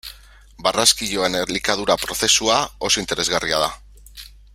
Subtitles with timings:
[0.67, 2.57] Barraskiloaren elikadura prozesua
[2.89, 3.73] oso interesgarria da.